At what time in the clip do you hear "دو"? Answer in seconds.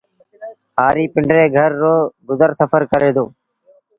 3.15-3.25